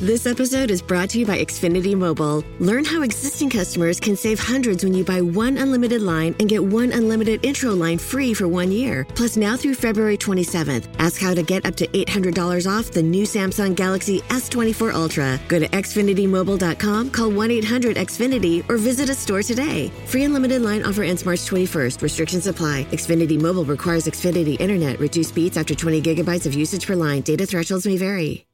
[0.00, 2.42] This episode is brought to you by Xfinity Mobile.
[2.58, 6.64] Learn how existing customers can save hundreds when you buy one unlimited line and get
[6.64, 9.04] one unlimited intro line free for one year.
[9.14, 13.24] Plus, now through February 27th, ask how to get up to $800 off the new
[13.24, 15.38] Samsung Galaxy S24 Ultra.
[15.48, 19.88] Go to XfinityMobile.com, call 1 800 Xfinity, or visit a store today.
[20.06, 22.00] Free unlimited line offer ends March 21st.
[22.00, 22.84] Restrictions apply.
[22.84, 24.98] Xfinity Mobile requires Xfinity Internet.
[24.98, 27.20] Reduced speeds after 20 gigabytes of usage per line.
[27.20, 28.46] Data thresholds may vary.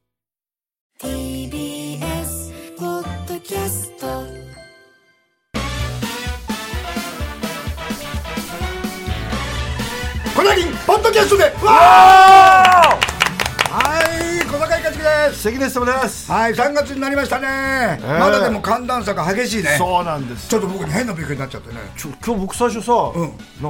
[0.99, 4.07] TBS ポッドキャスト
[10.35, 13.07] 小田切ポッドキャストでわー！
[13.69, 15.43] はい小坂井和樹です。
[15.43, 16.33] 関根様です。
[16.33, 18.19] はい3月になりましたね、ー。
[18.19, 19.77] まだでも寒暖差が激しいね。
[19.77, 20.49] そうなんです。
[20.49, 21.81] ちょっと僕に変なびっくりになっちゃってね。
[21.99, 22.97] ちょ今日僕最初さ、ん。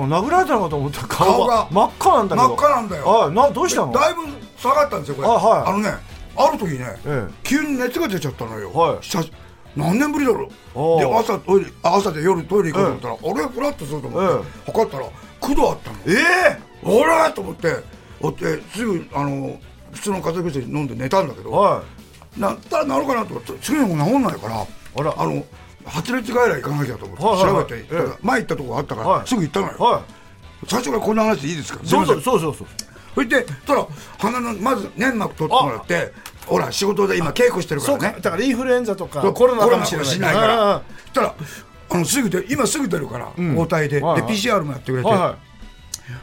[0.08, 1.02] なんか殴られたのかと思った。
[1.02, 2.48] ら顔顔がが真っ赤なんだけど。
[2.48, 3.04] 真っ赤なんだよ。
[3.04, 3.92] はいなどうしたの？
[3.92, 4.22] だいぶ
[4.56, 5.28] 下がったんですよこれ。
[5.28, 5.72] あはい。
[5.72, 6.05] のね
[6.36, 7.32] ある時ね、ええ。
[7.42, 8.98] 急に熱が出ちゃったのよ、はい。
[9.74, 13.54] 何年ぶりだろおううで朝トイレあ朝で夜トイレ行こうと思ったら、あれ？
[13.54, 15.06] フラッとすると思って、測ったら
[15.40, 15.98] 9度あったの。
[16.06, 16.58] ええ。
[16.84, 17.32] あれ？
[17.34, 17.76] と思って
[18.20, 19.58] おってすぐあの
[19.92, 21.82] 普通の風邪薬飲んで寝たんだけど、は
[22.36, 25.24] なったらなるかなと思って次の日も治んないからあら。
[25.26, 25.44] の
[25.84, 27.64] 発熱外来行かなきゃと思って、はいはいはい。
[27.64, 28.18] 調べて、ええ。
[28.20, 29.26] 前行ったとこがあったから、はい。
[29.28, 29.76] すぐ行ったのよ、い。
[29.78, 30.02] は
[30.66, 31.80] 最初からこんな話でいいですか？
[31.84, 32.66] いそうそうそうそう
[33.16, 33.86] それでたら
[34.18, 36.12] 鼻のまず粘膜取ってもらって
[36.44, 38.10] ほら仕事で今稽古してるからね。
[38.12, 38.20] か。
[38.20, 40.74] だからインフルエンザとかコロナかもしれないしないから。
[40.74, 41.34] あそしたら
[41.88, 44.32] あのすぐで今すぐ出るから、交代で,、はいはい。
[44.32, 45.36] で PCR もやってくれて、はいはい。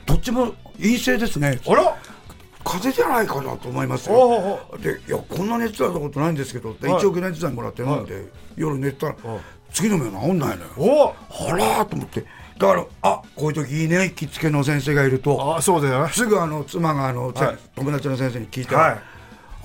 [0.05, 1.59] どっちも陰性ですね。
[1.67, 1.97] あら。
[2.63, 4.59] 風邪じゃないかなと思いますよ。
[4.79, 6.77] でいやこんな熱だったことないんですけどはい。
[6.99, 9.15] 一応解熱剤もらって飲んで、夜寝たら、
[9.73, 10.69] 次の目が治んないのよ。
[10.77, 12.23] おあらーと思って
[12.57, 15.55] だからあこういう時いいね行きつけの先生がいると。
[15.57, 16.11] あそうだよね。
[16.13, 17.57] すぐあの妻があの、はい。
[17.75, 19.01] 友達の先生に聞いて、はい。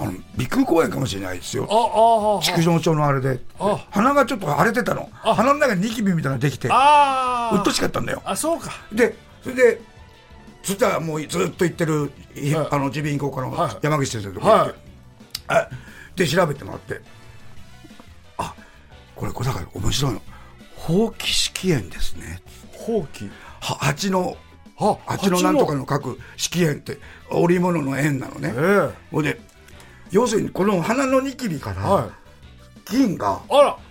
[0.01, 1.67] あの鼻腔公炎かもしれないですよ。
[1.71, 3.41] あああ畜生症のあれで。
[3.59, 3.85] あ。
[3.91, 5.09] 鼻がちょっと腫れてたの。
[5.13, 8.23] 鼻の中にニキビみたいなのできてうっとしかったんだよ。
[8.25, 8.71] あそうか。
[8.93, 9.81] でそれで
[10.63, 13.77] そしたらもうずっと行ってる、耳鼻咽喉科のはい。
[13.83, 14.71] 山口先生のとこ行って、
[15.49, 15.63] はい。
[15.65, 15.69] あ
[16.17, 17.01] で調べてもらって
[18.39, 18.55] あ
[19.15, 20.23] これこれだから面白いの。
[20.77, 22.41] ほうき式炎ですね
[22.89, 23.27] ほうき
[23.61, 24.37] は蜂の
[24.79, 26.99] あ蜂のなんとかの書く式炎って
[27.31, 29.39] 織物の縁なのね、えほんで
[30.11, 32.91] 要するにこの鼻のニキビから、えはい。
[32.91, 33.41] 菌が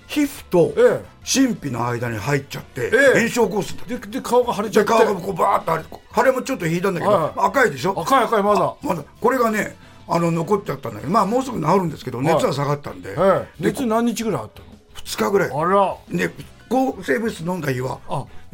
[0.08, 4.92] 皮膚とえ真皮の間に入っちゃって、え炎症を起こすんだでで顔が腫れちゃって。
[4.94, 7.22] で顔がこうバーッと腫れて腫れもちょっと引いたんだけど、はい。
[7.24, 8.00] はい赤いでしょ？
[8.02, 8.76] 赤い赤いまだ。
[8.82, 9.04] まだ。
[9.22, 9.76] これがね
[10.08, 14.66] あの残っちゃったんだけどまあもうすぐ治るんですけど熱は下がったんで,、え熱何日ぐらいあったの
[14.96, 15.52] ？2日ぐらい。
[15.52, 15.96] あら。
[16.10, 16.32] で
[16.70, 18.00] 抗生物質飲んだ日は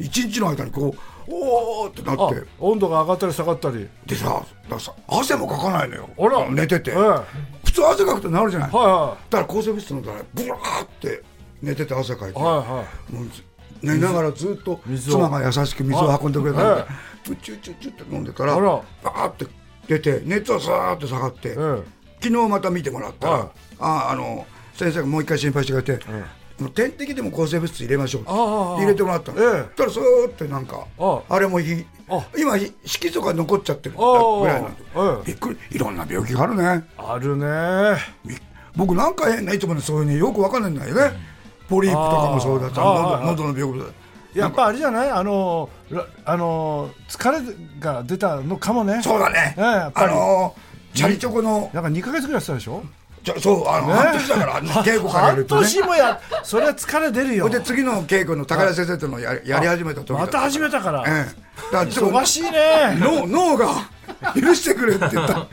[0.00, 2.42] あ1日の間にこうおーってなあって。
[2.58, 3.88] 温度が上がったり下がったり。
[4.06, 6.08] でさださ汗もかかないのよ。
[6.18, 6.50] あら。
[6.50, 6.94] 寝てて、え
[7.64, 11.22] 普通汗かくと治るじゃない、いはだから抗生物質飲んだらブワーって
[11.62, 13.12] 寝てて汗かいて、いはいはい。
[13.14, 13.42] もうず
[13.82, 16.86] 寝ながらずっと妻が優しく水を運んでくれたのではい
[17.24, 19.46] チュッチュッチュって飲んでたらバーって
[19.86, 21.54] 出て熱はさーって下がって、ええ。
[22.20, 23.48] 昨日また見てもらったら、はい。
[23.80, 26.04] ああの先生がもう一回心配してくれて、
[26.74, 29.76] 点滴でも抗生物質入れましょうってああああ入れてもらったの、ええ。
[29.76, 31.38] たらそーってなんかああ。
[31.38, 35.26] れもひあ今ひ色素が残っちゃってるぐああらいなんでええ。
[35.26, 35.58] びっくり。
[35.72, 36.84] いろんな病気があるね。
[36.96, 37.46] あるね。
[38.24, 38.36] び
[38.76, 41.12] 僕なんか変ないつもねそういうねよくわかんないんだよね、
[41.68, 43.92] ポリープとかもそうだしああ喉喉の病気だ
[44.42, 45.10] やっぱあれじゃない？
[45.10, 47.38] あのらあの疲れ
[47.78, 49.00] が出たのかもね。
[49.02, 52.82] そうだね、ええやっぱありのーチャリチョコのなんか2か月ぐらいしたでしょ？
[53.24, 55.62] ちょそうあの、半年だから稽古からやる半とね。
[55.62, 57.48] 年もやそれは疲れ出るよ。
[57.48, 61.72] で次の稽古の高田先生とのややり始めた時だまた始めたから、ええ。
[61.72, 62.98] だ忙しいね。
[63.00, 63.68] 脳脳が
[64.38, 65.48] 許してくれって言った。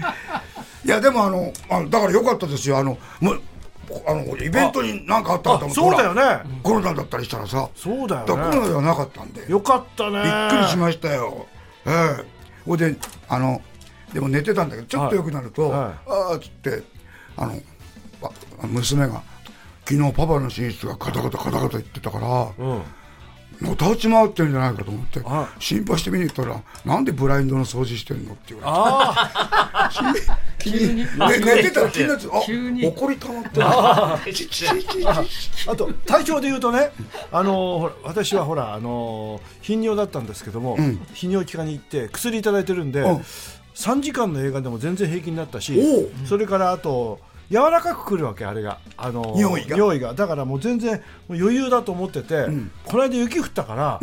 [0.84, 2.78] いやでもあのあのだからよかったですよ。
[2.78, 3.42] あのもう
[4.06, 6.42] あのイベントに何かあったかと思そうだよね。
[6.64, 7.70] コロナだったりしたらさ。
[7.76, 8.28] そうだよね。
[8.28, 9.50] だコロナではなかったんで。
[9.50, 10.24] よかったね。
[10.24, 11.46] びっくりしましたよ。
[11.86, 12.26] ええ。
[12.66, 12.96] ほいで
[13.30, 13.62] あの
[14.14, 15.80] でも寝てたんだけどちょっと良くなると、はい。
[15.80, 15.94] あ
[16.34, 16.84] あっつって
[17.38, 17.62] あの
[18.24, 19.22] あ娘が
[19.85, 22.82] 昨日パパの寝室がカタカタカタカタ言ってたから、うん。
[23.61, 30.26] のたうち回ってるんじゃないかと思っては心配して見に行ったらなんでブラインドの掃除してんのって言わあれて
[30.58, 31.06] 急に。
[31.06, 33.66] 寝寝てたら気になってあ怒り溜まってる。
[33.66, 34.20] あ
[35.67, 35.76] あ。
[35.76, 36.91] と体調で言うとね
[37.32, 40.78] あの私はほらあの頻尿だったんですけども、ん。
[41.14, 43.26] 泌尿器科に行って薬いただいてるんで、うん
[43.76, 45.79] 3時間の映画でも全然平気になったし
[46.26, 47.20] それからあと
[47.50, 48.79] 柔らかくくるわけあれが。
[48.96, 50.14] あの尿意が。
[50.14, 52.47] だからもう全然もう余裕だと思ってて、
[52.85, 54.00] この間雪降ったから、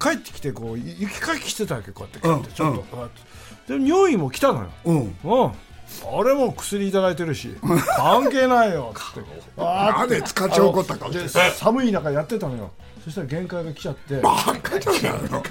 [0.00, 3.08] 帰ってきてこう雪かきしてたわけこうやってちょっと、こうやっ
[3.66, 3.76] て。
[3.76, 4.96] で尿意も来たのよ、うん。
[4.98, 5.00] う
[5.46, 5.52] ん
[6.12, 7.54] 俺も薬いただいてるし
[7.96, 9.20] 関係ないよ って。
[9.58, 12.70] あなんで塚地怒った顔してで寒い中やってたのよ。
[13.04, 14.16] そしたら限界が来ちゃって。
[14.20, 15.42] バカじゃないの。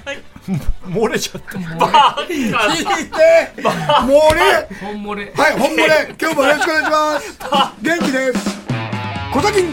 [0.86, 3.62] 漏れちゃって聞いて。
[3.62, 5.32] もうね本漏れ。
[5.36, 7.38] はい本物で今日もよろしくお願いします。
[7.82, 8.58] 元気です。
[9.32, 9.64] 小崎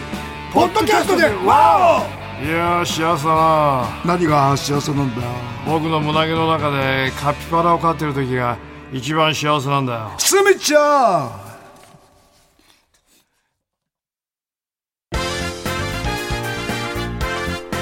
[0.52, 2.02] ポッドキャストでわ
[2.42, 3.88] いやー幸せだな。
[4.04, 5.28] お何が幸せなんだよ。
[5.66, 8.56] 僕の胸毛の中でカピバラを飼ってる時が
[8.90, 10.10] 一番幸せなんだよ。
[10.16, 11.48] すみちゃん。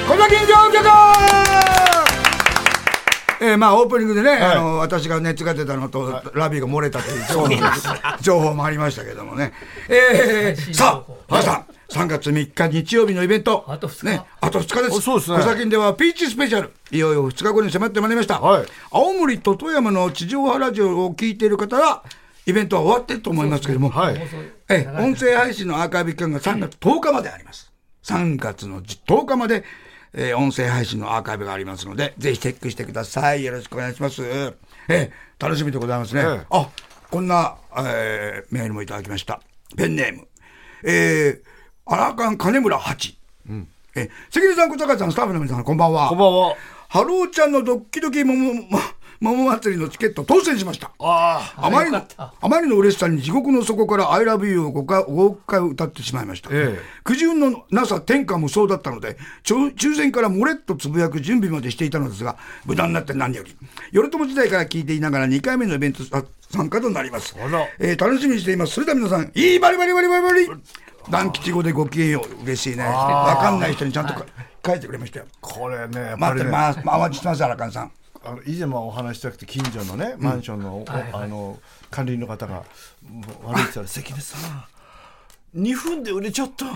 [0.08, 0.86] 小崎上局
[3.38, 7.48] えー、まあオープニングでね、あの私が熱が出たのと、ラビーが漏れたという情報
[8.20, 9.52] 情報もありましたけどもね。
[9.88, 13.64] えー、さあ、皆さん、3月3日日曜日のイベント。
[13.68, 14.96] あと二日ね、あと2日です。
[14.96, 16.72] おそうですね小崎ではピーチスペシャル。
[16.90, 18.40] いよいよ2日後に迫ってまいりました。
[18.40, 22.04] はい青森と富山の地上波ラジオを聞いている方は、
[22.46, 24.20] イベントは終わってると思いますけども、はい
[24.68, 27.72] ええ、音声配信のアーカイブ期間が3月10日まであります。
[28.04, 29.64] 3月の10日まで、
[30.12, 33.44] えー音声配信のアーカイブがありますので、ぜひチェックしてください。
[33.44, 34.22] よろしくお願いします。
[34.24, 34.54] え
[34.88, 36.22] え、楽しみでございますね。
[36.22, 36.68] ええあ、
[37.10, 39.40] こんな、えーメールもいただきました。
[39.76, 40.28] ペンネーム。
[40.84, 41.55] えー、
[41.88, 43.16] アラカン金村八。
[43.94, 46.08] え、関根さん、小坂さん、スタッフの皆さん、こんばんは。
[46.08, 46.54] こんばんは
[46.88, 48.62] ハローちゃんのドッキドキ桃、も
[49.20, 50.90] 桃祭りのチケット当選しました。
[50.98, 56.50] ああまりのあまりの嬉しさに地獄の底から I love you を5回 ,5 回歌ってしまいました。
[56.52, 62.36] ええ苦渋のなさ天下無双だったので、抽選から漏れっとつぶやく準備までしていたのですが、
[62.66, 63.56] 無駄になって何より。
[63.94, 66.22] 頼朝時代から聞いていながら2回目のイベントさ
[66.52, 67.34] 参加となります。
[67.78, 68.74] えー楽しみにしています。
[68.74, 70.48] それでは皆さん、いいバリバリバリバリバリ
[71.10, 72.42] 団吉語でごきげんよう。
[72.44, 72.84] 嬉しいね。
[72.84, 74.26] わかんない人にちゃんとか
[74.64, 75.26] 書いてくれましたよ。
[75.40, 76.44] これねやっぱりね。
[76.44, 76.80] 待ってます。
[76.84, 77.92] まあ、お待ちしてます、荒川さん。
[78.24, 81.60] あの以前もお話ししたくて近所のね、マンションの,、あの
[81.90, 82.64] 管理人の方が
[83.08, 84.36] もう歩いてたら「関根さ
[85.54, 85.60] ん。
[85.62, 86.66] 2分で売れちゃった。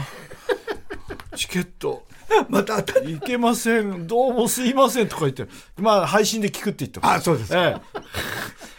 [1.37, 2.05] チケット。
[2.49, 4.07] また当たりいけません。
[4.07, 7.81] どうもすいません」とか言ってまあ配信で聞くって言ってますあそうですええ、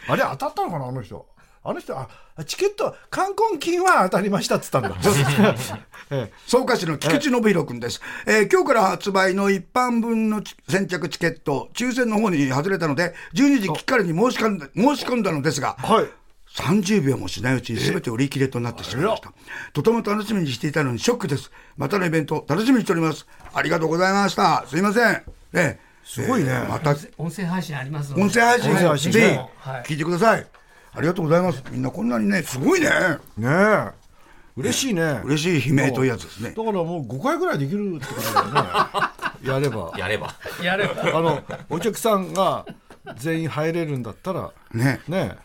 [0.08, 1.26] あれ当たったのかなあの人
[1.64, 2.08] あの人あ
[2.44, 4.90] チケット冠婚金は当たりましたっつったんだ。
[6.10, 6.32] ええ。
[6.46, 16.06] 草加市の菊池信弘君です、えー今日から発売の一般分のち先着チケット、抽選の方に外れたので、12時きっかりに申し込んだ申し込んだのですが、はい。
[16.54, 19.32] 30秒もしないうちに全て売り切れとなってしまいました。
[19.72, 21.50] とても楽しみにしていたのにショックです。
[21.76, 23.26] またのイベント、楽しみにしております。
[23.54, 24.64] ありがとうございました。
[24.68, 25.22] すいません。
[25.52, 26.50] ね、すごいね。
[26.50, 28.22] えーまた、音声配信ありますので。
[28.22, 28.60] 音声配
[28.98, 29.84] 信、ぜはい。
[29.84, 30.46] ひ聞いてください。
[30.94, 31.62] ありがとうございます。
[31.70, 32.88] みんなこんなにね、すごいね。
[33.38, 33.90] ねえ
[34.54, 36.56] 嬉しいね嬉しい悲鳴というやつですねだ。
[36.56, 40.34] からもう5回ぐらいできるってことだよねやればやれば。
[40.62, 42.66] やればあのお客さんが
[43.16, 45.00] 全員入れるんだったらね。
[45.08, 45.36] ね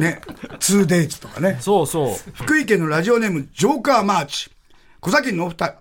[0.00, 0.20] ね。
[0.58, 1.58] 2days とかね。
[1.60, 4.50] そうそう福井県のラジオネーム、ジョーカーマーチ。
[5.00, 5.74] 小崎のお二人、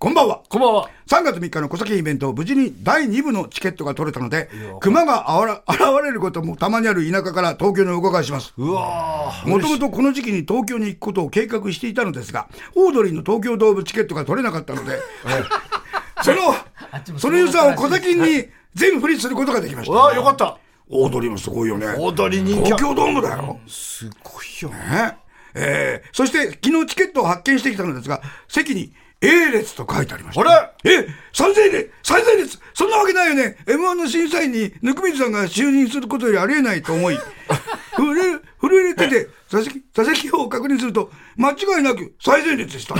[0.00, 0.42] こんばんは。
[0.48, 8.52] こんばんは3月3日の小崎イベント、無事に第2部のチケットが取れたので、熊があわら 現れることもたまにある田舎から東京にお伺いします。
[8.58, 14.98] うわーもともとこの時期に東京に行くことを計画していたのですが、オードリーの東京ドームチケットが取れなかったので、
[16.24, 16.56] その
[17.16, 19.92] その予算を小崎に全振りすることができました。
[19.92, 20.58] うわよかった
[20.88, 21.86] オードリーもすごいよね。
[22.00, 23.60] 踊り人気東京ドームだよ。
[23.68, 25.18] すごいよね
[25.54, 30.48] えーそして昨日チケットを発見してきたのですが、席に A 列と書いてありました。
[30.48, 37.18] あえ、最前列最前列そんなわけないよね !M1 の審査員にぬくみずさんが就任することよりありえないと思い、
[38.60, 42.96] 震え、てて、座席、座席表を確認すると、間違いなく最前列でした。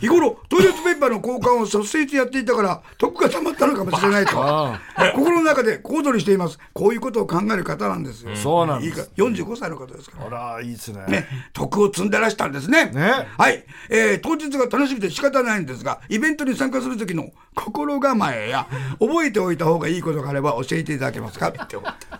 [0.00, 4.80] 日頃、トイレットペーパーの交換を率先してやっていたから、得が溜まったのかもしれないとあ、
[5.14, 6.58] 心の中で小躍りしています。
[6.72, 8.36] こういうことを考える方なんですよ。
[8.36, 10.50] そうなんですいいか45歳の方ですから。
[10.50, 12.86] あらいいですねね、徳を積んでらしたんですね。
[12.86, 18.66] ねはい、えー当日が楽しみで仕方ないんですが、イベントに参加する時の心構えや、
[19.00, 21.52] 覚えておいた方がいいことがあれば教えていただけますか？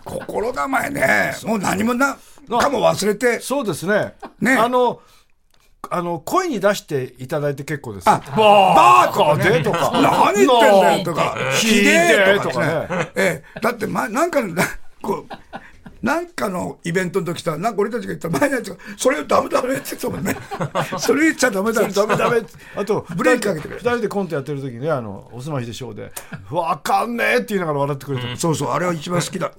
[0.03, 4.15] 心構えね、もう何もな、かも忘れて、そうですね。
[4.39, 4.53] ね。
[4.53, 5.01] あの
[5.89, 8.09] あの声に出していただいて結構です。
[8.09, 9.57] あ、バーとかね。
[9.57, 13.11] でとか何言ってんだよとか、ひでえとかね。
[13.15, 13.59] ええ。
[13.61, 14.41] だって、ま、なんか
[15.01, 15.33] こう、
[16.05, 20.35] なんかのイベントの時さ、なんか俺たちが言った前のやつが、それをダメダメって言ってたもんね。
[20.99, 22.41] それ言っちゃダメだダメダメ
[22.75, 26.11] あとブレーキかけてくれ二人でコントやってる時ねあのおすましでしょうで
[26.51, 29.51] 「わかんねえ」って言いながら笑ってくれてそうそう、あれは一番好きだ。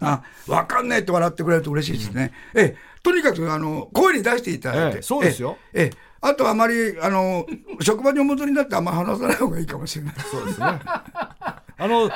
[0.00, 2.32] あ、わかんねえって笑ってくれると嬉しいですね。
[2.54, 4.96] ええ、とにかく、あの、声に出していただいて。
[4.96, 5.84] ええそうですよええ。
[5.86, 7.46] ええあとあまり、あの、
[7.82, 10.14] 職場にお戻りになってあんま話さない方がいいかもしれない。
[10.30, 10.66] そうですね
[11.76, 12.10] あの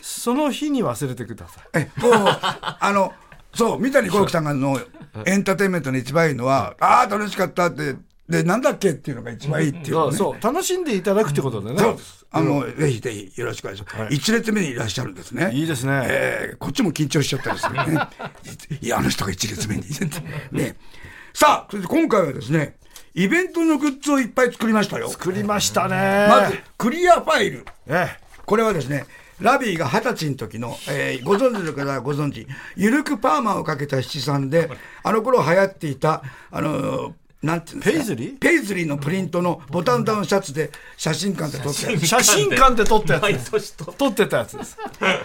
[0.00, 3.12] その日に忘れてくださいええ、もう、あの、
[3.54, 4.80] そう、三谷幸喜さんがの、
[5.26, 7.94] エンターテインメントの一番いいのは、ああ、楽しかったって、
[8.28, 10.16] で、なんだっけっていうのが一番いいっていうのね。
[10.16, 12.21] そうそう楽しんでいただくってことでね、そうです。
[12.32, 14.14] あの、ぜひぜひよろしくお願いします。
[14.14, 15.50] 一列目にいらっしゃるんですね。
[15.52, 18.00] いいですねえーこっちも緊張しちゃったりするね。
[18.80, 19.84] いや、あの人が一列目に。
[20.50, 20.76] ね。
[21.34, 22.76] さあ、それで今回はですね、
[23.14, 25.10] イベントのグッズをいっぱい作りましたよ。
[25.10, 27.66] 作りましたねまず、クリアファイル。
[27.86, 29.04] えこれはですね、
[29.40, 32.46] ラビーが二十歳の時の、えーご存知の方はご存知、
[32.76, 34.70] ゆるくパーマをかけた七三で、
[35.02, 37.12] あの頃流行っていた、あのー
[37.42, 37.96] なんていうんですか？
[37.98, 38.38] ペイズリー？
[38.38, 42.02] ペイズリーのプリントのボタンダウンシャツで写真館で撮ったやつ。
[42.04, 44.26] え写真館で撮ったやつ撮って。
[44.26, 44.76] たやつです。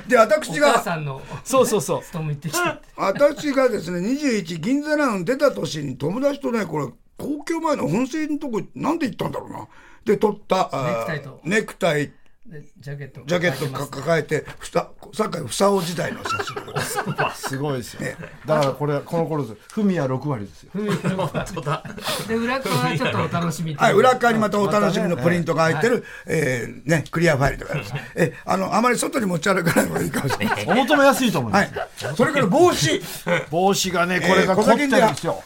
[0.08, 2.04] で、私お母が、さんのそうそうそう。
[2.04, 6.86] 勤め行ってきた私がですね、21銀座ラウン出た年に友達とね、これ、
[7.18, 9.68] 公共前の本線のとこ、なんで行ったんだろうな。
[10.06, 11.40] で、撮った、ネクタイと。
[11.44, 12.12] ネクタイ、で
[12.80, 16.68] ジャケットジャケットか抱えて、ふさ、さっきふさお時代の写真。
[17.36, 18.02] すごいですよ
[18.46, 27.94] だからこれこの頃ですフミヤ6割ですよで裏側はちょっとお楽しみはい、裏側にまたお楽しみのプリントが入ってる、えーね、クリアファイルとかです。
[28.16, 30.66] え、あの、あまり外に持ち歩かない方がいいかもしれない。
[30.68, 32.16] お求めやすいと思いまはす、い。
[32.16, 33.02] それから帽子。
[33.50, 35.44] 帽子がねこれが凝ってるんですよ、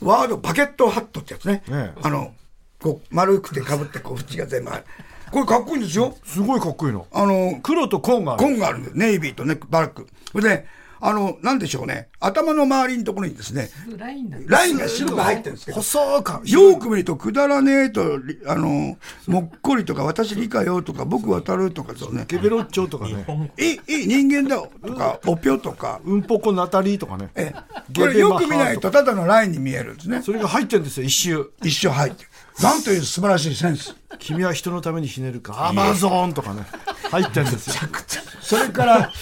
[0.00, 1.62] ワードパケットハットってやつね。
[1.68, 2.32] ねあの、
[2.80, 4.84] こう、丸くて被って、こう、縁が全部ある。
[5.30, 6.16] これかっこいいんですよ。
[6.24, 8.96] すごいかっこいいのあの、黒と紺がある紺があるんです。
[8.96, 10.06] ネイビーとね、バラック。
[10.32, 10.66] それで、
[11.00, 12.08] あの、なんでしょうね。
[12.20, 22.24] 頭の周りのところにですね、ラインだラインが白く入ってるんですけど、細かよく見ると、くだらねえと、りあの、もっこりとか、私理科よとか、僕渡るとかですね。
[22.26, 23.26] ゲベロッチョとかね
[23.58, 27.52] いい、いい人間だとか、おぴょとか、うんぽこナタリーとかねえ
[27.94, 30.22] これよく見ないとただのラインに見えるんですね。
[30.22, 32.30] それが入ってるんですよ一周一生入ってる。
[32.62, 33.94] なんという素晴らしいセンス。
[34.18, 36.62] 君は人のためにひねるかアマゾンとかね
[37.10, 37.74] 入ってるんですよ
[38.40, 39.12] それから、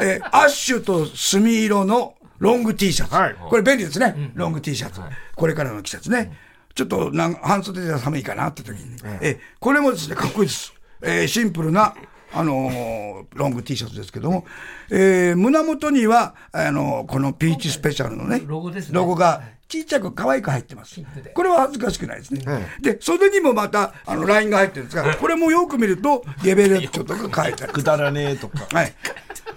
[0.00, 3.14] えーアッシュと墨色のロング T シャツ。
[3.14, 4.32] はいこれ便利ですね。
[4.34, 5.00] ロング T シャツ。
[5.36, 6.36] これからの季節ね。
[6.74, 8.96] ちょっとなん半袖じゃ寒いかなって時に。
[9.20, 10.72] えーこれもですね、かっこいいです。
[11.02, 11.94] えーシンプルな、
[12.32, 14.46] あのーロング T シャツですけども、
[14.90, 21.00] えー胸元には、あのーこのピーチスペシャルのね、ロゴですねロゴがちっちゃく可愛く入ってます。
[21.34, 22.44] これは恥ずかしくないですね。
[22.80, 27.72] で、袖にもまた、あの、ラインが入ってるんですが、これもよく見ると、ゲベレッチョとか書いてある。
[27.74, 28.92] くだらねえとかはい。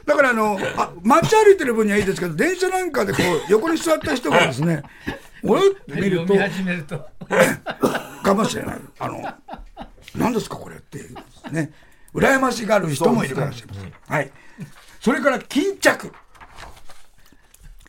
[0.06, 4.84] だからあの、あ街歩いてる分にはいいですけど、電車なんかでこう、横に座った人がですね、
[5.44, 7.08] おいって見ると読み、始めると
[8.24, 8.78] かもしれない。
[9.00, 9.34] あの、
[10.16, 11.16] 何ですかこれっていう
[11.52, 11.72] ね。
[12.14, 13.94] 羨ましがる人もいるかもしれません。
[14.08, 14.32] はい。
[15.02, 16.12] それから巾着。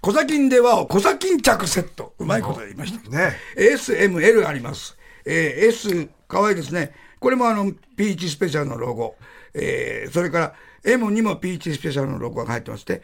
[0.00, 2.14] 小砂金では小砂巾着セット。
[2.19, 3.09] うまいこと言いました。
[3.11, 4.97] ね S、M、L あります。
[5.25, 6.93] えー S、かわいいですね。
[7.21, 9.16] これもあの、ピーチスペシャルのロゴ。
[9.54, 10.54] えーそれから
[10.85, 13.02] M にもピーチスペシャルのロゴが入ってまして、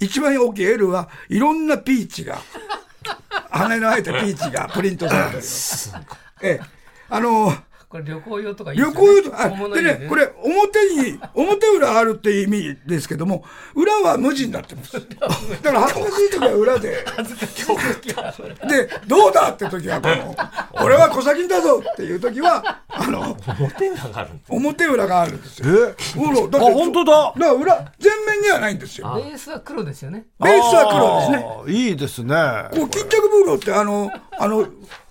[0.00, 2.38] 一番大きい L はいろんなピーチが、
[3.50, 5.92] 羽の生えたピーチがプリントされております。
[6.42, 6.76] ええ
[7.08, 7.54] あの
[7.88, 9.22] これ旅行用とかいいです旅よね。
[9.22, 13.44] 行用とあ小物入れでね、これ、表に、 表裏あるっていう意味ですけども、
[13.76, 14.94] 裏は無地になってます。
[14.94, 17.04] だから恥ずかしい時は裏で、
[18.68, 25.94] で、どうだって時は、この、俺は小先だぞっていう時は、あの、表裏がある表裏があるんですよ。
[25.96, 26.18] え？
[26.18, 27.12] ほら、だってあ本当だ。
[27.12, 29.12] だから裏、全面にはないんですよ。
[29.14, 30.24] ベースは黒ですよね。
[30.42, 31.88] ベースは黒ですね。
[31.88, 32.34] いいですね。
[32.72, 34.66] こう、巾着袋って、あの、あの、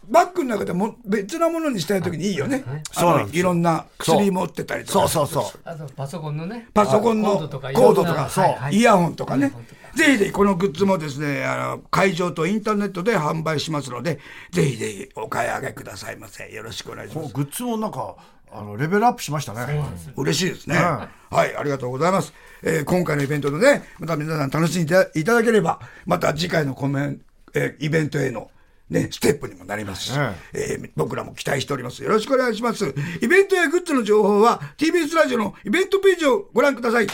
[0.09, 2.63] バッグの中でも別なものにしたい時にいいよね。
[2.91, 5.07] そうなんですよいろんな薬持ってたりとか。
[5.07, 9.85] そうそうそうあとパソコンのねパソコンのコードとかコードとか、いろんなはいはいイヤホンとかねイヤホンとか。
[9.95, 14.19] ぜひぜひこのグッズもですね、あの、会場とインターネットで販売しますので、
[14.51, 16.51] ぜひぜひお買い上げくださいませ。
[16.51, 17.33] よろしくお願いします。
[17.33, 18.17] グッズもなんか
[18.51, 19.83] あのレベルアップしましたね
[20.15, 20.75] 嬉しいですね。
[20.75, 22.33] うんはい、ありがとうございます。
[22.63, 27.21] えー今回のイベントでね、また皆さん楽しんでいただければ、また次回のコメン
[27.53, 28.50] えーイベントへの
[28.89, 30.11] ね、ステップにもなりますし、
[30.53, 32.03] えー僕らも期待しております。
[32.03, 32.93] よろしくお願いします。
[33.21, 37.07] イベントやグッズの情報は TBS ラジオのイベントページをご覧ください。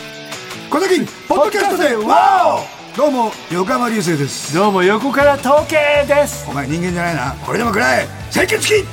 [0.70, 4.54] 小崎、ポッドキャストでワオどうも、横浜流星です。
[4.54, 7.36] どうも横から統計ですお前人間じゃないな。
[7.46, 8.86] これでも食らえ清潔機統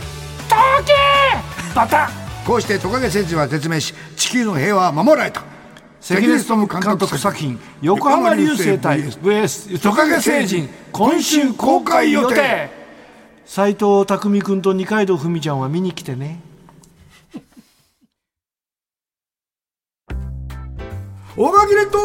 [0.86, 0.94] 計
[1.74, 2.08] バタ
[2.46, 5.42] こうしてトカゲ戦士は絶命し、地球の平和は守られた。
[6.00, 12.70] 関根勤監督作品横浜流星対 VS トカゲ星人今週公開予定。
[13.44, 16.40] 斎藤匠君と二階堂ふみちゃんは見に来てね。
[21.36, 21.98] 大垣列島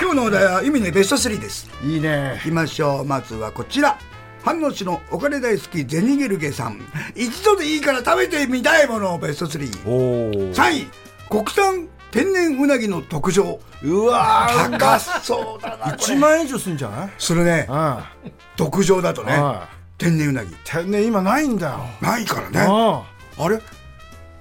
[0.00, 1.68] 今日のお題は意味ねベスト3です。
[1.84, 2.38] いいね。
[2.40, 3.04] いきましょう。
[3.04, 3.98] まずはこちら。
[4.42, 6.80] 飯能市のお金大好きゼニゲルゲさん。
[7.14, 10.88] 一度でいいから食べてみたいものベスト33おお位
[11.30, 17.10] 国産天然うなぎの特徴うわー高そうだなこ1れ万円以上するんじゃない？
[17.18, 17.66] するね。
[17.70, 18.12] あ
[18.56, 19.32] 特上だとね。
[19.34, 20.52] は天然うなぎ。
[20.64, 21.78] 天然今ないんだよ。
[22.00, 22.66] ないからね。
[22.68, 23.04] あ
[23.38, 23.60] あれ？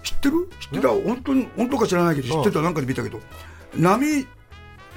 [0.04, 0.50] 知ってる？
[0.60, 0.90] 知ってた？
[0.90, 2.62] 本当に本当か知らないけど知ってた？
[2.64, 3.20] なんかで見たけど。
[3.76, 4.26] 波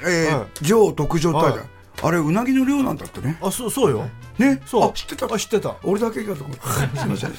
[0.00, 1.62] えはー上特上ってある。
[2.02, 3.38] あれうなぎの量なんだってね。
[3.42, 4.08] あそうそうよ。
[4.38, 4.62] ね？
[4.64, 4.90] そう。
[4.90, 5.26] あ知ってた。
[5.26, 5.76] あ知ってた。
[5.82, 6.68] 俺だけかと思った。
[6.70, 7.34] すいません。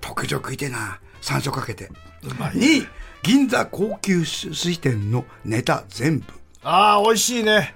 [0.00, 0.98] 特上食いてえな。
[1.20, 1.90] 山椒かけて。
[2.22, 2.86] 2位
[3.22, 7.74] 銀座高級寿司店のネタ全部、ね、ああ美味しいね。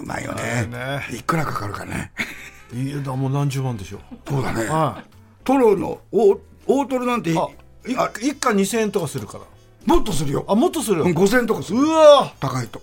[0.00, 1.06] うまいようねね。
[1.12, 2.12] いくらかかるかね。
[2.72, 4.00] いやだもう何十万でしょ。
[4.26, 4.64] そうだね。
[4.64, 5.04] は
[5.44, 9.44] トロの大大トロなんて一家2000円とかするから。
[9.86, 10.44] もっとするよ。
[10.48, 11.80] あもっとするうん5000円とかする。
[11.80, 12.80] うわ高いと。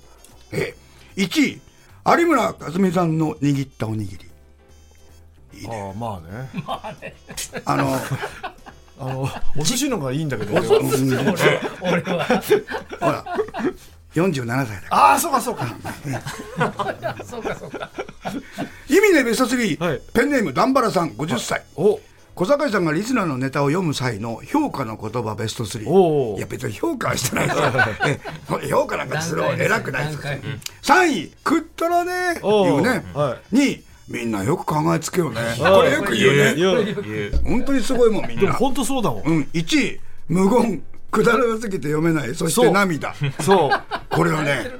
[0.52, 0.76] え
[1.18, 1.22] え。
[1.22, 1.62] 1位
[2.20, 4.28] 有村架純さんの握ったおにぎり。
[5.68, 6.50] ああまあね。
[7.66, 7.98] あの
[9.00, 10.68] あのお寿司の方がいいんだけどね。
[11.82, 12.26] 俺は
[13.00, 13.24] ほら
[14.16, 15.68] 47歳だああそうかそうか
[17.24, 17.90] そうかそうか。
[18.90, 20.02] 意味ねベスト3、はい。
[20.14, 21.64] ペンネーム段原さん50歳。
[21.76, 22.00] お。
[22.38, 30.22] 小坂井さんがリスナーのネタを読む際の評価の言葉ベスト3おういや別に評価はしてないです 評価なんかする偉くないですよ。
[30.22, 30.40] 段
[30.84, 32.82] 3位食ったらねおう。
[32.84, 35.42] ね、は2位みんなよく考えつくよね。
[35.58, 37.38] これよく言うね。
[37.44, 38.42] 本当にすごいもんみんな。
[38.42, 39.24] でも本当そうだもん。
[39.24, 39.50] うん。
[39.54, 40.00] 1位
[40.30, 42.34] 無言くだらなすぎて読めない。
[42.34, 43.14] そして涙。
[43.42, 43.72] そう。
[44.10, 44.72] これはね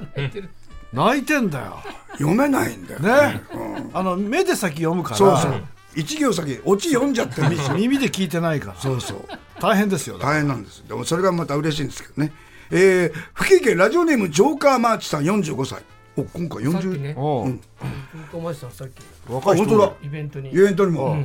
[0.92, 1.82] 泣いてんだよ。
[2.12, 3.42] 読めないんだよね。
[3.92, 5.16] あの目で先読むから。
[5.16, 5.62] そうそう。
[5.94, 7.48] 一行先オチ読んじゃってる。
[7.76, 8.80] 耳で聞いてないから。
[8.80, 9.24] そうそう。
[9.60, 10.18] 大変ですよ。
[10.18, 12.32] 大変なんですでもそれがまた嬉しいんですけどね。
[12.70, 15.82] えー、福井県ラジオネームジョーカーマーチさん45歳。
[16.16, 17.14] お今回40、さっきね。
[17.16, 17.58] おう。
[18.32, 19.92] お前さんさっき若い人本当だ。
[20.02, 20.50] イベントに。
[20.50, 21.16] イベントにも、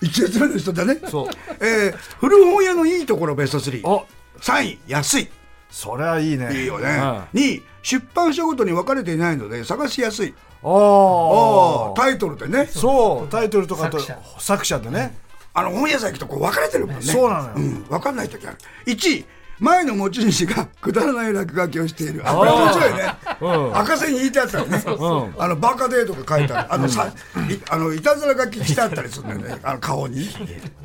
[0.00, 1.00] 一列目の人だね。
[1.06, 1.28] そう。
[1.60, 4.06] えー、古本屋のいいところベスト33お
[4.40, 5.28] 位安い。
[5.70, 6.48] それはいいね。
[6.52, 6.88] いいよね、
[7.34, 7.40] うん。
[7.40, 10.34] 2位出版社ごとに分かれていないので探しやすい。
[10.62, 12.66] おータイトルでね。
[12.66, 13.28] そう。
[13.28, 14.40] タイトルとかと作者。
[14.40, 15.16] 作者でね。
[15.54, 17.02] あの本屋さん行くとこう分かれてるもんね。
[17.02, 17.54] そうなのよ。
[17.56, 18.56] うん、分かんない時ある。
[18.86, 19.24] 1位
[19.60, 22.22] 前の持ち主がくだらない落書きをしている。
[22.24, 23.00] あこれ面白いね、
[23.40, 23.76] うん。
[23.76, 24.82] 赤線引いてあったりね。
[24.86, 26.74] うあのバカデーとか書いてある。
[26.74, 27.12] あのさ、い
[27.70, 29.60] あのいたずら書きしてあったりするんだよね。
[29.64, 30.28] あの顔に。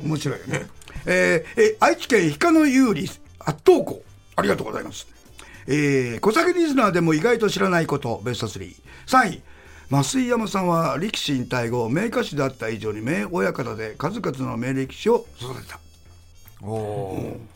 [0.02, 0.66] 面白いよね。
[1.06, 4.02] えーえ愛知県氷川の有利圧倒校。
[4.36, 5.06] ありがとうございます。
[5.66, 8.20] えー、小崎リスナーでも意外と知らないこと。
[8.24, 9.42] ベスト33位。
[9.90, 15.78] 増井山さんは力士引退後名家師であった以上に名親方で数々の名力士を育てた。
[16.62, 17.53] おー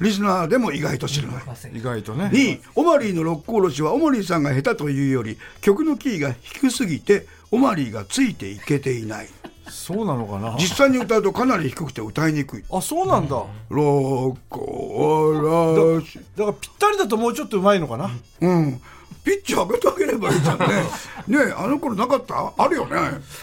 [0.00, 1.42] リスナーでも意外と知らない。
[1.74, 2.30] 意外とね。
[2.32, 9.28] 2位オマリーの六甲おろしはオマリーさんが下手というより曲のキーが低すぎてオマリーがついていけていない。
[9.68, 10.56] そうなのかな？
[10.58, 12.64] 実際に歌うとかなり低くて歌いにくい。
[12.70, 13.42] あそうなんだ。
[13.70, 16.18] 六甲おろし。
[16.36, 18.10] だからぴったりだともうちょっとうまいのかな？
[18.40, 18.80] うん。
[19.24, 20.66] ピッチ上げてあげればいいじゃんね。
[21.28, 22.52] ねえあの頃なかった？
[22.58, 22.96] あるよね。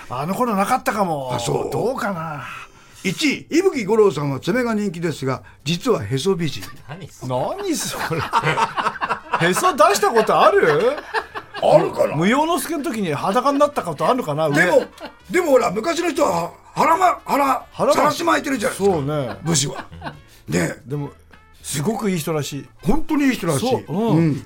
[0.10, 1.34] あの頃なかったかも。
[1.34, 1.70] あそう。
[1.72, 2.44] どうかな？
[3.04, 6.64] 1位伊吹五郎さんは爪が人気ですが実はへそ美人。
[6.88, 8.22] 何そ何それ。
[9.48, 10.98] へそ出したことある？
[11.64, 12.16] あるかな？
[12.16, 14.50] 無用の助の時に裸になったことあるのかな？
[14.50, 14.56] 上。
[14.56, 14.86] でも
[15.30, 18.96] でもほら昔の人は腹ま腹腹がさらし巻いてるじゃないですか。
[18.98, 19.36] そうね。
[19.44, 19.86] 武士は。
[20.48, 20.60] ね。
[20.60, 21.12] えでも
[21.64, 22.70] すごくいい人らしい。
[22.84, 23.70] 本当にいい人らしい。
[23.70, 24.16] そう。
[24.16, 24.46] うん。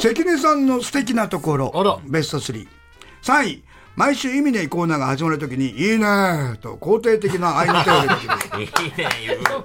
[0.00, 1.72] 関根さんの素敵なところ。
[1.74, 1.98] あら。
[2.04, 2.66] ベスト3。
[3.22, 3.64] 3位。
[3.96, 8.62] 毎週意味ねコーナーが始まるときに、いいねと肯定的な愛の手を入れてくる。
[8.64, 9.08] いいね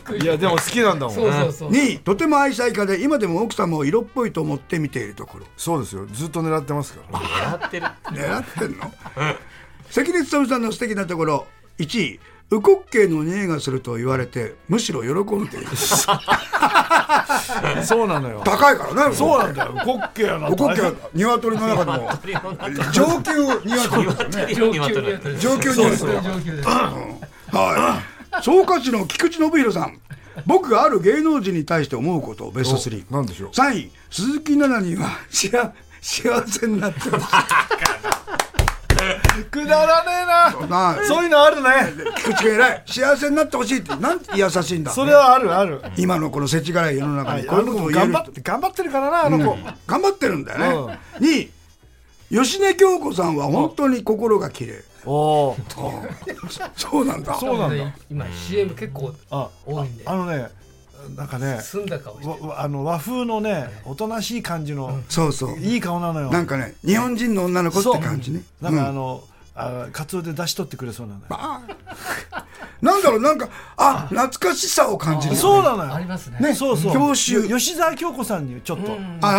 [0.08, 2.00] 言ういやでも好きなんだもんそうそうそう2位。
[2.00, 5.46] とても愛妻家で、今でも奥様を色っぽいと思って見ているところ。
[5.58, 8.94] そうですよずっと狙ってますから狙ってる狙ってんの？
[9.90, 11.48] 関根勤さんの素敵なところ。
[11.80, 12.20] 1位。
[12.52, 15.68] ウコッケイの匂いがすると言われて、むしろ喜んでいる。
[17.84, 19.16] そうなのよ高いからね。
[19.16, 22.10] そうなんだよコッケやなウコッケイは鶏の中でも
[22.92, 23.34] 上級
[23.66, 23.70] 鶏。
[23.70, 24.90] 上級上
[25.38, 28.42] 上級ニュースだよ上級ですはい。
[28.42, 30.00] 草加市の菊池信弘さん。
[30.46, 33.06] 僕がある芸能人に対して思うことをベスト3。
[33.12, 37.26] おなんでしょう3位、鈴木奈々には幸幸せになってほし
[39.52, 40.28] くだらねえい。
[40.62, 41.70] ななあそういうのあるね
[42.18, 42.84] 菊池が偉い。
[42.86, 44.92] 幸せになってほしいって、なんて優しいんだ。
[44.92, 51.00] それはあるある今のこの世知辛い世の中にこういうことを言える人子頑張って頑張ってるからなあの子、頑張ってるんだよね。
[51.20, 51.52] 2
[52.32, 54.84] 位、吉根京子さんは本当に心が綺麗。
[55.06, 55.58] おお
[56.76, 57.36] そうなんだ。
[57.40, 60.50] そうなんだ今 CM 結構あ多いんであのね
[61.16, 65.58] なんかね澄んだ顔してわわあの和風のねおとなしい感じの、そうそう。
[65.58, 66.32] いい顔なのよ。
[66.32, 68.42] なんかね、日本人の女の子って感じね。
[68.62, 69.24] なんかあの、
[69.56, 71.26] あカツオで出し取ってくれそうなのよ。
[71.30, 71.62] あ
[72.82, 75.94] なんだろうなんかあ懐かしさを感じるそうなのよ。
[75.94, 76.40] ありますね。
[76.40, 76.56] ね。
[76.56, 76.94] そうそう。
[76.94, 77.46] 教習。
[77.46, 79.34] よ吉沢京子さんにちょっと、あああ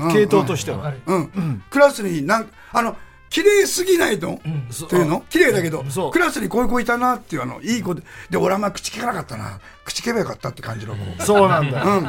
[0.00, 2.96] あああ系統としては、うん、クラスになんあの
[3.32, 5.24] 綺麗すぎないの、っていうの？
[5.30, 9.58] 綺麗だけどクラスにこういう子いたなっていうあのいい子でで俺あんま口聞かなかったな。
[9.84, 11.80] 口聞けばよかったって感じの子、そうなんだ。
[11.80, 12.06] よ、うん、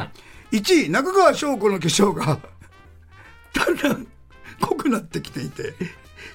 [0.52, 2.38] 1位中川翔子の化粧が
[3.54, 4.06] だんだん
[4.60, 5.74] 濃くなってきていて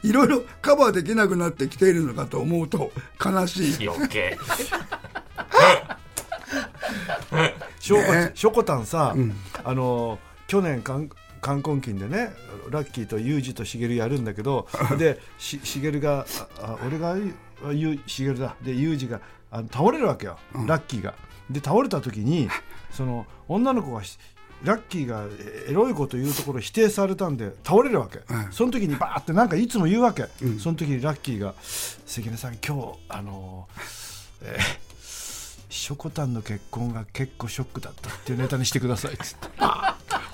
[0.03, 2.91] いろいろカバーできなくなってきているのかと思うと
[3.23, 3.87] 悲しい。
[3.87, 4.37] 余計。
[7.79, 8.85] しょうこねしょこたん。
[8.85, 9.15] さ、
[9.63, 11.09] あの去年冠
[11.41, 12.33] 冠婚金でね
[12.69, 16.25] ラッキーとユージとしげるやるんだけど でししげるが
[16.61, 18.55] ああ俺があゆしげるだ。
[18.61, 19.19] でユージが
[19.51, 21.15] あの倒れるわけよ、ラッキーが。
[21.49, 22.47] で倒れた時に
[22.91, 24.19] その女の子がし
[24.63, 25.25] ラッキーが
[25.67, 28.19] エロいこと言うところ否定されたんで倒れるわけ、
[28.51, 30.27] その時にバーってなんかいつも言うわけ、
[30.61, 31.55] その時にラッキーが
[32.05, 33.67] 「関根さん今日あの
[34.41, 34.89] えー
[35.69, 39.47] しょこたんの結婚が結構ショックだったっていうネタにしてくださいっつって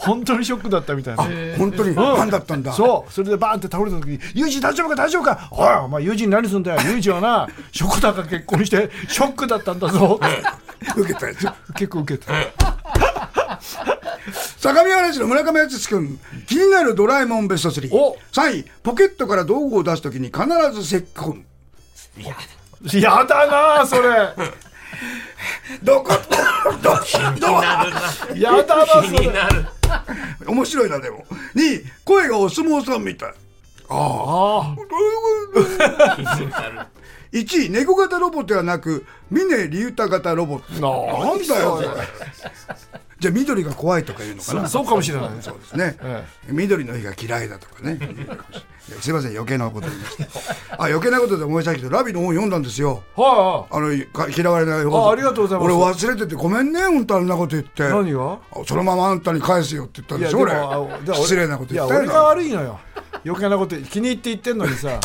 [0.05, 1.23] 本当にショックだったみたいな、
[1.57, 1.93] 本当に？
[1.93, 3.11] ファンだったんだ、そう。
[3.11, 4.95] それでバーンって倒れた時に「ユージ大丈夫か？
[4.95, 10.19] 大丈夫かおいお前ユージに何すんだよユージはなしょこたんが結婚してショックだったんだぞ」
[10.95, 12.33] 受けたやつ結構受けた。
[14.57, 18.17] 相模原市の村上敦君気になるドラえもんベスト3お。
[18.31, 20.41] 3位ポケットから道具を出すときに必
[20.73, 21.45] ずセッコン
[22.91, 24.29] やだなそれ。
[25.83, 26.13] どこ？
[26.81, 27.01] どこ？
[27.39, 27.63] どこ？
[28.35, 29.65] やだなそ気にれなる
[30.47, 31.25] 面白いなでも。
[31.55, 33.33] 2位声がお相撲さんみたい。
[33.89, 34.75] あ
[36.15, 36.79] 気になる
[37.31, 41.19] 1位猫型ロボットではなく峰竜太型ロボット。
[41.21, 41.25] あ。
[41.25, 44.69] なんだよそれじゃあ緑が怖いとか言うのかな？
[44.69, 47.97] そうかもしれないそうですね、え緑の日が嫌いだとかね。
[49.01, 50.17] すいません余計なこと言いまし
[50.67, 50.73] た。
[50.75, 53.01] あ余計なことで思い出したけどラビの本読んだんですよ。
[53.15, 55.73] はあのか嫌われない方あありがとうございます。
[55.73, 57.89] 俺忘れててごめんね本当あんなこと言って。
[57.89, 58.37] 何が？
[58.67, 60.53] そのままあんたに返すよって言ったんでしょ俺。
[61.15, 62.79] 失礼なこと言ったよ俺が悪いのよ。
[63.25, 64.99] 余計なこと気に入って言ってんのにさ。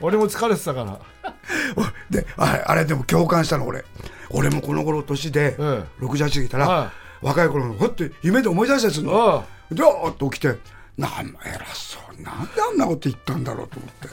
[0.00, 1.00] 俺も疲れてたから。
[2.08, 3.84] であれあれでも共感したの俺。
[4.30, 6.92] 俺もこの頃年で、え68過ぎたら、は
[7.24, 10.56] 若い頃のほって夢で思い出したりするあのでっと起きて
[10.98, 14.08] なんも偉そうなんであんなこと言ったんだろうと思って。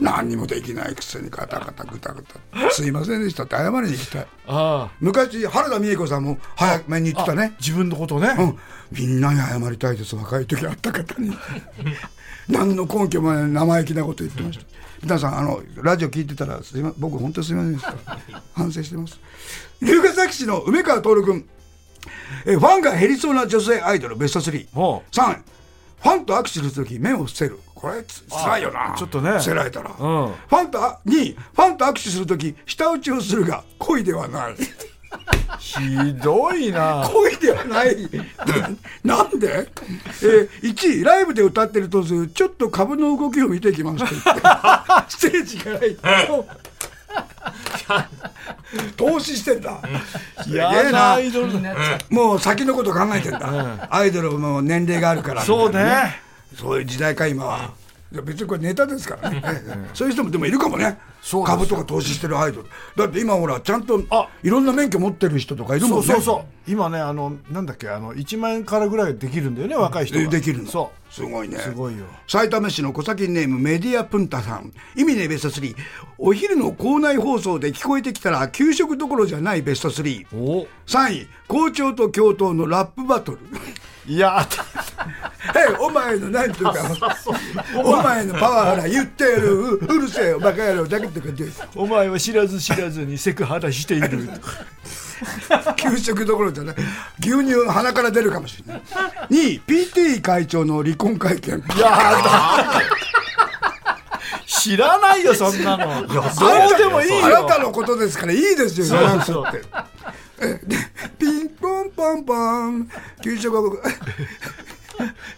[0.00, 2.70] 何にもできないくせにガタガタグタグタ。
[2.70, 4.90] すいませんでしたって謝りに行きたいあ。
[5.00, 7.54] 昔原田美恵子さんも早めに言ってたね。
[7.60, 8.58] 自分のことね、うん、
[8.92, 11.36] みんなに謝りたいです若い時会った方に
[12.48, 14.64] 何の根拠もない生意気なこと言ってました。
[15.02, 17.94] 皆さんあのラジオ聞いてたらすいま僕本当にすいませんでした。
[18.54, 19.18] 反省してます。
[19.80, 21.44] 龍ヶ崎市の梅川徹君
[22.46, 25.14] えファンが減りそうな女性アイドルベスト3ほう。
[25.14, 25.42] 3
[26.00, 27.58] ファンと握手するとき目を伏せる。
[27.74, 28.94] これつ辛いよな。
[28.96, 29.30] ちょっとね。
[29.32, 29.94] 伏せられたら、ん。
[29.94, 34.54] ファンとあ2位ファンと握手するとき舌打ちをするが恋ではない。
[35.58, 37.08] ひどいな。
[37.12, 37.96] 恋ではない。
[39.04, 39.68] ななんで、
[40.22, 44.42] えー、1位、ライブで歌ってる途中、ちょっと株の動きを見てきますと言って、
[45.08, 46.67] ステージから行って、
[48.96, 49.80] 投資してんだ。
[50.48, 51.74] やだアイドル気にな
[52.10, 53.88] もう先のこと考えてんだ。
[53.90, 55.42] アイドルも年齢があるから。
[55.42, 56.20] そうみたいなね
[56.56, 57.70] そういう時代か、今は。
[58.10, 59.42] いや別にこれネタですからね。
[59.92, 60.98] そういう人もでもいるかもね。
[61.44, 62.68] 株とか投資してるアイドル。
[62.96, 64.28] だって今ほら、ちゃんとあ。
[64.42, 66.06] いろんな免許持ってる人とかいるもんね。
[66.06, 66.70] そうそうそう。
[66.70, 70.24] 今ねあのなんだっけあの1万円からぐらいできるんだよね若い人が。
[70.24, 70.70] でできるの。
[70.70, 71.56] そすごいね。
[71.56, 72.06] うすごいよ。
[72.26, 74.72] 埼玉市の小崎ネームメディアプンタさん。
[74.96, 75.74] 意味ねベスト3
[76.16, 80.66] お昼の校内放送で聞こえてきたら給食どころじゃないベスト33お。
[80.86, 83.38] 位校長と教頭のラップバトル
[84.08, 84.46] いや
[85.54, 86.72] へい お前の何とか
[87.74, 91.44] お前のパワハラ言ってるううるせえよバカ野郎だけとかで
[91.76, 94.30] お前は知らず知らずにセクハラしている。
[95.76, 96.76] 給食どころじゃない。
[97.20, 98.82] 牛乳鼻から出るかもしれない。
[99.30, 101.58] 2位 PT 会長の離婚会見。
[101.58, 102.82] いやだ
[104.46, 106.06] 知らないよそんなの。
[106.06, 107.26] どうでもいいよ。
[107.26, 109.44] あなたのことですからいいですよそうそう。
[109.44, 109.62] たって。
[110.40, 110.76] えで
[112.08, 112.86] ポンパン。
[112.86, 113.82] パン給食を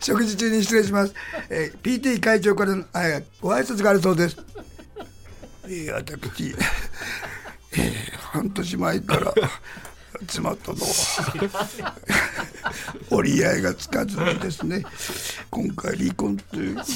[0.01, 1.15] 食事中に失礼します、
[1.51, 4.37] えー PT 会長からのえーご挨拶があるそうです。
[5.69, 6.55] いや私、
[7.73, 9.35] えー半年前から
[10.29, 10.79] 妻との
[13.11, 14.85] 折り合いがつかずにですね。
[15.51, 16.77] 今回離婚という。
[16.77, 16.87] こと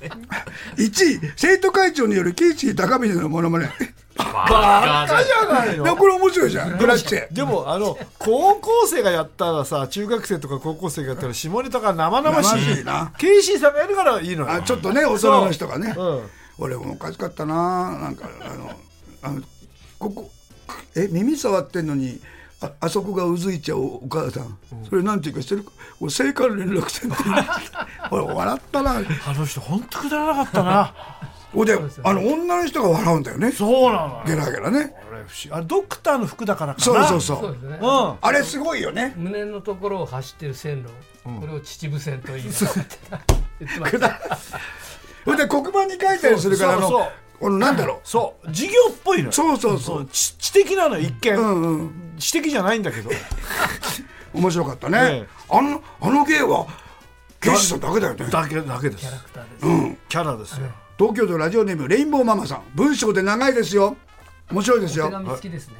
[0.00, 3.70] で1位生徒会長によるケイシー高峰のモノマネ
[4.16, 5.96] バカじゃないの？
[5.96, 6.78] これ面白いじゃん。
[6.78, 7.16] グラッチ。
[7.16, 12.74] ェでもあの高校生がやったらさ中学生とか高校生がやったら下ネタが生々しい。
[12.76, 13.12] しいな。
[13.18, 14.52] ケイシーさんがやるからいいのよ。
[14.52, 16.02] あちょっとね大人の人がね、う。
[16.02, 16.30] ん。
[16.58, 17.98] 俺もおかしかったな。
[17.98, 18.70] なんかあの
[19.22, 19.42] あの
[19.98, 20.30] ここ
[20.94, 22.20] え耳触ってんのに
[22.60, 25.64] ああそこがうずいちゃうお母さん、それなんていうかしてる？
[25.64, 27.22] これ青函連絡船って
[28.10, 28.90] 俺笑ったな。
[28.92, 30.94] あの人本当くだらなかったな
[31.52, 33.52] ほんであの女の人が笑うんだよね。
[33.52, 34.94] そうなのゲラゲラね。
[35.10, 35.50] あれ不思議。
[35.52, 37.06] あれドクターの服だからかな。
[37.06, 37.70] そうそうそう。
[37.70, 37.78] ね。
[37.80, 38.16] うん。
[38.20, 39.12] あれすごいよね。
[39.16, 40.88] 胸のところを走ってる線路、
[41.40, 42.64] これを秩父線と言います。
[42.64, 42.98] って
[43.60, 44.20] 言ってました
[45.26, 48.46] ほんで黒板に書いたりするからあのそうそうこのなんだろそう。
[48.46, 52.14] 授業っぽいのうそうそうそそうう知知的なの一見、うんうん。
[52.18, 53.10] 知的じゃないんだけど。
[54.32, 55.28] 面白かったね、ええ。
[55.50, 56.66] あのあの芸は
[57.40, 58.26] 刑事さんだけだよね。
[58.30, 59.04] だけだけです。
[59.04, 59.50] キャラクターで
[59.90, 60.66] す、キャラですよ
[60.98, 63.96] 東京都ラジオネームレインボーママさん文章で長いですよ
[64.50, 65.74] 面白いですよ手紙好きですね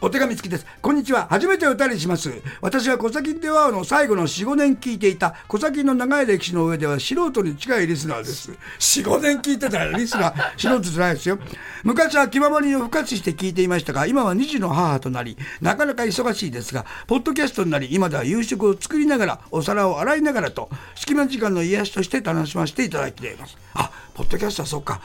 [0.00, 0.66] お手紙付きです。
[0.80, 1.26] こんにちは。
[1.28, 2.30] 初めてお便りします。
[2.60, 8.52] 私は小崎ではの最後の4、5年聞いていた小崎の長い歴史の上では素人に近いリスナーです。
[8.78, 11.40] 4、5年聞いてたらリスナー、 素人じゃないですよ。
[11.82, 23.58] 昔は気ままに夜更かしして聞いていましたが、今は2児の母となり、なかなか忙しいですが、ポッドキャストになり、今では夕食を作りながら、お皿を洗いながらと、隙間時間の癒しとして楽しませていただいています。
[23.74, 25.00] あ、ポッドキャストはそっか。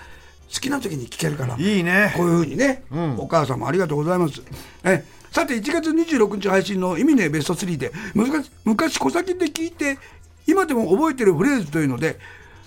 [0.52, 1.56] 好きな時に聞けるから。
[1.56, 2.84] いいねこういうふうにね、
[3.18, 4.42] お母さんもありがとうございます。
[4.84, 10.00] えさて、1月26日配信の意味ねベスト3で、昔、昔小先で聞いて、
[10.48, 12.20] 今でも覚えてるフレーズというので、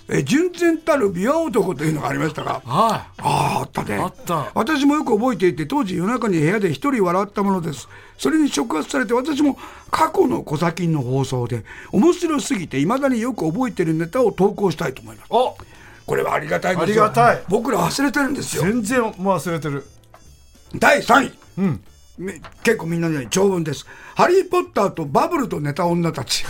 [0.09, 3.95] え純然たる美和男というのがありましたが、はああ、あったね。
[3.95, 7.89] あった私もよく覚えていて、当時夜中に部屋で一人笑ったものです。
[8.17, 9.57] それに触発されて、私も
[9.91, 15.29] 過去の小先の放送で、面白すぎて、未だによく覚えてるネタを投稿したいと思います。
[16.07, 17.03] おこれはありがたいですよ。
[17.03, 17.43] ありがたい。
[17.49, 18.63] 僕ら忘れてるんですよ。
[18.63, 19.85] 全然もう忘れてる。
[20.75, 21.79] 第3位、
[22.17, 26.45] め結構みんなに長文です「ハリー・ポッターとバブルと寝た女たち」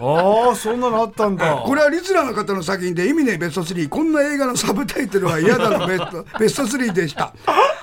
[0.00, 1.54] ああそんなのあったんだ。
[1.64, 5.86] これはリスナーの方の作品で意味ねベスト3こんな映画のサブタイトルは嫌だの。
[5.86, 7.32] ベストベスト3でした。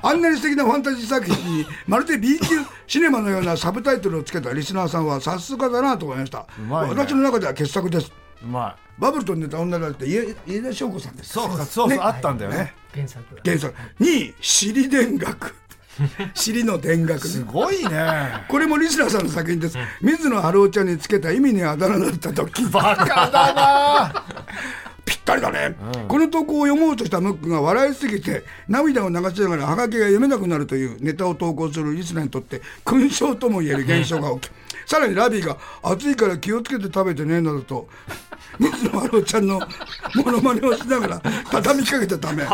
[0.02, 6.46] あんなに素敵なファンタジー作品にまるで B 級シネマのようなサブタイトルをつけたリスナーさんはさすがだなと思いました。
[6.68, 6.96] まいね。
[6.98, 8.12] 私の中では傑作です
[8.44, 12.74] うまいバブルと寝た女だって家家田翔子さんですそうかそうそう、あったんだよね。
[12.94, 13.74] 原作原作。
[14.00, 15.56] 2位尻田楽。
[16.36, 17.28] 尻の田楽。
[17.28, 18.46] すねごいね。
[18.48, 19.78] これもリスナーさんの作品です。
[20.02, 22.64] 水野晴郎ちゃんにつけた意味にあだ名だった時。
[22.66, 24.26] バカだな。
[25.04, 25.76] ぴったりだね、
[26.08, 34.52] この投稿を読もうとしたムックが笑いすぎて涙を流しながらハガキが読めなくなるというネタを投稿するリスナーにとって勲章ともいえる現象が起き
[34.92, 37.88] さらにラビーが「暑いから気をつけて食べてね」などと。
[38.60, 39.62] 水野晴郎ちゃんの
[40.14, 42.46] モノマネをしながら畳みかけたため。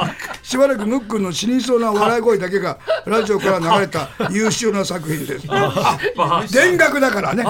[0.43, 5.47] しばらくムックの死にそうな笑い声だけがラジオから流れた優秀な作品です。
[5.50, 5.97] あ
[6.47, 7.43] 田楽だからね。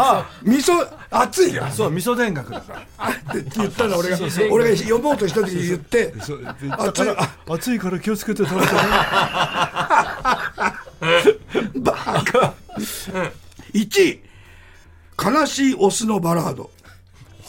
[0.43, 1.67] 味噌熱いよ。
[1.69, 2.81] そう味噌田楽だから。
[2.97, 4.17] あって言ったら俺が
[4.49, 6.31] 俺が読もうとした時に言って熱
[7.03, 7.09] い。
[7.09, 8.79] あ暑いから気をつけて食べてね。
[11.75, 12.53] バカ。
[13.73, 14.26] 1位
[15.21, 16.69] 悲しいオスのバラード。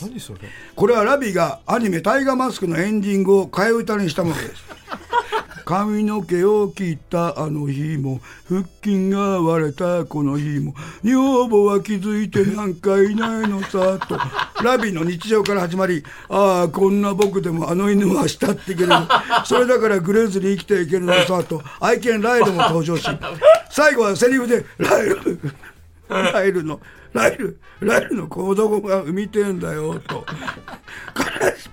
[0.01, 0.39] 何それ？
[0.77, 4.65] これはラビがアニメ「タイガーマスク」のエンディングを替え歌にしたものです。
[5.67, 14.19] 髪の毛を切ったあの日も腹筋が割れたこの日も女房は気づいてなんかいないのさと
[14.65, 18.93] ラビの日常から始まりああこんな僕でもあの犬は慕っていける
[19.45, 23.07] それだからグレーズに生きていけるのさと愛犬ライルも登場し
[23.71, 25.41] 最後はセリフでライル
[26.09, 26.81] ライルの
[27.13, 30.25] ライルライルの子供が産みてんだよと。
[31.17, 31.25] 悲
[31.57, 31.69] し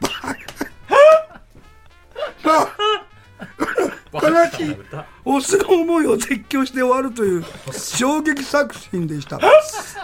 [4.13, 4.77] 悲しい
[5.25, 9.39] オスの思いを絶叫して終わるという衝撃作品でした。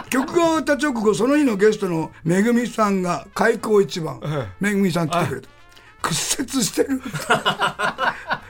[0.09, 4.19] 曲が終わった直後その日のゲストのめぐみさんが開口一番。
[4.59, 5.47] めぐみさん来てくれた
[6.01, 7.01] 屈折してる。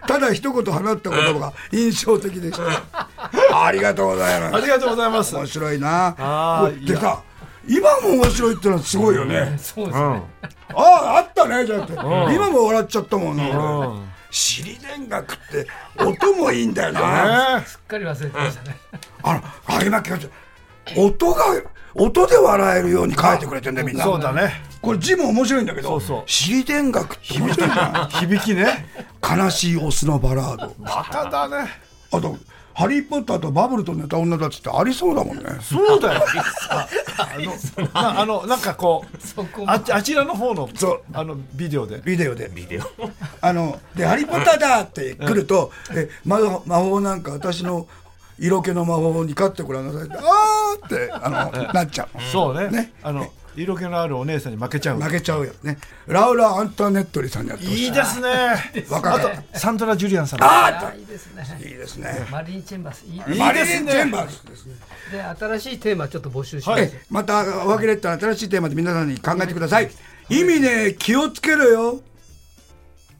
[0.07, 3.65] ただ一言放った言葉が印象的でした。
[3.65, 4.55] ありがとうございます。
[4.55, 5.35] ありがとうございます。
[5.35, 6.71] 面白いな。
[6.85, 7.21] でさ
[7.67, 10.23] 今も面白いってのはすごいよね、そうですね、
[10.73, 11.99] あああったねじゃなくて。
[11.99, 13.99] 今も笑っちゃったもんな俺。
[14.31, 17.61] 尻田楽って音もいいんだよな。
[17.65, 18.77] すっかり忘れてましたね。
[19.21, 20.29] あのあ今聞こ
[20.87, 21.45] えた音が
[21.93, 24.03] 音で笑えるように書いてくれてんだよみんな。
[24.05, 28.63] そうだねこれ字も面白いんだけど尻田楽って面白いじゃ 響きね。
[28.63, 30.73] ん悲しいオスのバラード。
[30.79, 31.69] バカだね。
[32.11, 32.35] あと
[32.73, 35.43] 「ハリー・ポッター」と「バブルと寝た女たち」ってありそうだもんね。
[35.61, 36.25] そうだよ。
[36.67, 36.87] あ
[37.37, 39.05] のな あのなんかこ
[39.37, 41.01] うああちらの方のそう。
[41.13, 42.01] あのビデオで。
[42.03, 42.49] ビデオで。
[42.53, 42.83] ビデオ。
[43.41, 47.85] あので「ハリー・ポッターだ!」って来ると「え魔魔法なんか私の
[48.39, 52.17] 色気の魔法に勝ってごらんなさい」って「あー!」ってあのなっちゃう。
[52.17, 52.69] のそうね。
[52.69, 52.93] ね。
[53.03, 55.01] あの色気のあるお姉さんに負けちゃう。
[55.01, 55.77] 負けちゃうよね。
[56.07, 57.85] ラウラ・アントネットリさんにやってほしい。
[57.85, 58.27] いいですね。
[58.89, 60.39] 若かっあとサンドラ・ジュリアンさん。
[60.43, 61.43] あいいですね。
[61.43, 62.27] たいいですね。
[62.31, 63.03] マリンチェンバース。
[63.03, 63.19] いい。
[63.19, 63.35] ですね。
[63.35, 64.75] リン・チェンバースですね。
[65.11, 69.91] で新しいテーマちょっと募集します、えまたおはぎレッドの新しいテーマで皆さんに考えてください。
[70.29, 72.01] 意味ね気をつけろよ。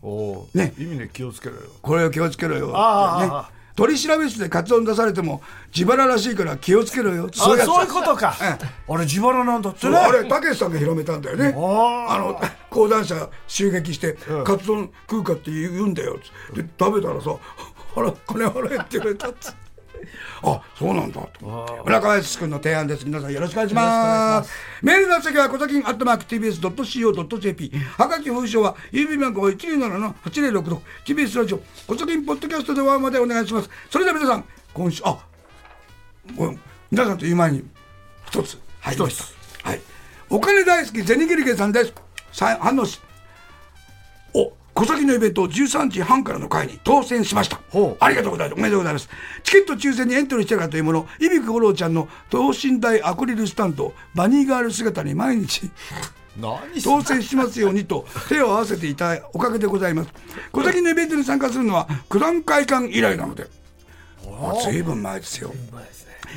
[0.02, 0.74] おおね。
[0.78, 1.62] 意味で気をつけろよ。
[1.82, 2.72] これを気をつけろよ。
[2.76, 5.42] ああねああ取り調べ室でカツオン出されても
[5.76, 7.30] 自腹らしいから気をつけろよ。
[7.32, 8.36] あそうやついうことか。
[8.42, 8.58] え
[8.90, 11.54] あれ自腹なんだってそうねあれたけしさんが広めたんだよね。
[11.56, 16.18] ああの講談社襲撃して「カツ丼食うか?」って言うんだよ。
[16.54, 17.32] つっ食べたらさ
[17.96, 19.61] 「払金払え」って言われたっつって
[20.44, 21.84] あそうなんだと。
[21.86, 23.06] 村川康君の提案です。
[23.06, 24.52] 皆さんよろしくお願いします。
[24.82, 33.70] メールの先は小崎アットマーク TBS.CO.JP はがき封書は郵便番号127-8066 TBS ラジオ小崎ポッドキャストではまでお願いします。
[33.90, 35.18] それでは皆さん今週あ
[36.90, 37.64] 皆さんという前に
[38.28, 38.58] 一つ。
[38.82, 39.18] 入りまし
[39.64, 39.82] たはい。
[40.30, 41.94] お金大好きゼニゲリゲさんです。
[42.32, 43.00] さ反応し。
[44.34, 47.60] お小崎のイベント13時半からの会に当選しました。
[48.00, 48.60] ありがとうございます。
[48.60, 49.10] おめでとうございます。
[49.44, 55.70] チケット抽選にエントリーしてからというものいびく五郎ちゃんの等身大アクリルスタンドをバニーガール姿に毎日
[56.40, 60.10] 何当選しますようにと手を合わせていたおかげでございます。
[60.52, 63.48] 小崎のイベントに参加するのは九段会館以来なので
[64.26, 65.54] あ随分前ですよ。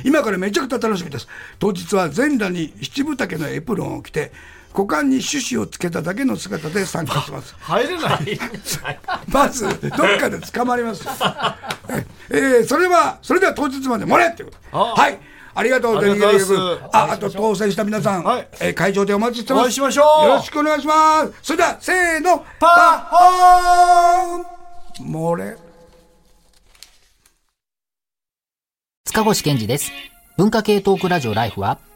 [0.03, 1.27] 今からめちゃくちゃ楽しみです。
[1.57, 4.33] 当日は全裸に七分丈のエプロンを着て
[4.75, 7.55] 股間に種子をつけただけの姿で参加します。
[7.61, 8.39] 入れない。
[9.27, 11.05] まずどっかで捕まります。
[11.05, 11.11] よ
[12.29, 15.19] ええーそれはそれでは当日まで漏れっていうことはい
[15.53, 16.53] ありがとうございます。
[16.91, 18.47] あああと当選した皆さん、はい。
[18.59, 19.63] えー会場でお待ちしてます。
[19.63, 20.27] お会いしましょう。
[20.27, 21.33] よろしくお願いします。
[21.41, 25.11] それではせーのパホーン。
[25.13, 25.57] 漏れ。
[29.05, 29.91] 塚越健二です。
[30.37, 31.79] 文化系トークラジオライフは、